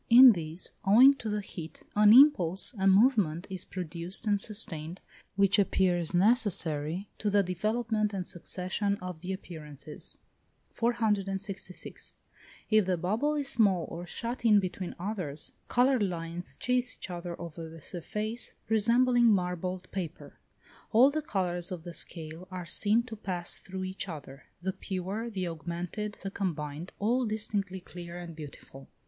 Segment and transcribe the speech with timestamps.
[0.09, 4.99] In these, owing to the heat, an impulse, a movement, is produced and sustained,
[5.35, 10.17] which appears necessary to the development and succession of the appearances.
[10.73, 12.15] 466.
[12.71, 17.39] If the bubble is small, or shut in between others, coloured lines chase each other
[17.39, 20.39] over the surface, resembling marbled paper;
[20.91, 25.29] all the colours of the scale are seen to pass through each other; the pure,
[25.29, 28.89] the augmented, the combined, all distinctly clear and beautiful.